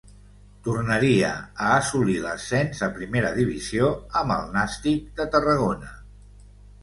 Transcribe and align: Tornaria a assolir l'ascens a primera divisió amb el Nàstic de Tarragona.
Tornaria 0.67 1.27
a 1.65 1.67
assolir 1.73 2.15
l'ascens 2.23 2.81
a 2.87 2.89
primera 2.95 3.31
divisió 3.35 3.91
amb 4.21 4.35
el 4.37 4.49
Nàstic 4.57 5.03
de 5.21 5.29
Tarragona. 5.37 5.93